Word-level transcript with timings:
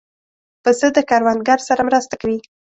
پسه 0.63 0.87
د 0.95 0.97
کروندګر 1.09 1.59
سره 1.67 1.81
مرسته 1.89 2.15
کوي. 2.21 2.39